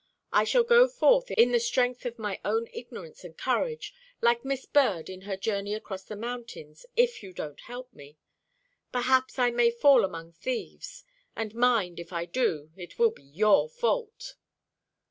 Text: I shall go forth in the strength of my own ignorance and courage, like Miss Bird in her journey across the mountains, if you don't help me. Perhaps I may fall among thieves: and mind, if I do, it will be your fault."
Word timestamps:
I 0.33 0.45
shall 0.45 0.63
go 0.63 0.87
forth 0.87 1.29
in 1.29 1.51
the 1.51 1.59
strength 1.59 2.07
of 2.07 2.17
my 2.17 2.39
own 2.43 2.67
ignorance 2.73 3.23
and 3.23 3.37
courage, 3.37 3.93
like 4.19 4.43
Miss 4.43 4.65
Bird 4.65 5.11
in 5.11 5.21
her 5.29 5.37
journey 5.37 5.75
across 5.75 6.05
the 6.05 6.15
mountains, 6.15 6.87
if 6.97 7.21
you 7.21 7.33
don't 7.33 7.59
help 7.59 7.93
me. 7.93 8.17
Perhaps 8.91 9.37
I 9.37 9.51
may 9.51 9.69
fall 9.69 10.03
among 10.03 10.31
thieves: 10.31 11.03
and 11.35 11.53
mind, 11.53 11.99
if 11.99 12.11
I 12.11 12.25
do, 12.25 12.71
it 12.75 12.97
will 12.97 13.11
be 13.11 13.21
your 13.21 13.69
fault." 13.69 14.37